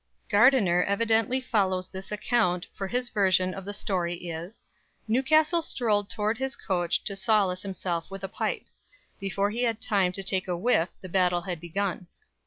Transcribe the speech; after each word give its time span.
Gardiner 0.29 0.81
evidently 0.85 1.39
follows 1.39 1.87
this 1.87 2.11
account, 2.11 2.65
for 2.73 2.87
his 2.87 3.09
version 3.09 3.53
of 3.53 3.65
the 3.65 3.71
story 3.75 4.15
is: 4.31 4.59
"Newcastle 5.07 5.61
strolled 5.61 6.09
towards 6.09 6.39
his 6.39 6.55
coach 6.55 7.03
to 7.03 7.15
solace 7.15 7.61
himself 7.61 8.09
with 8.09 8.23
a 8.23 8.27
pipe. 8.27 8.65
Before 9.19 9.51
he 9.51 9.61
had 9.61 9.79
time 9.79 10.11
to 10.13 10.23
take 10.23 10.47
a 10.47 10.57
whiff, 10.57 10.89
the 11.01 11.07
battle 11.09 11.41
had 11.41 11.61
begun." 11.61 12.07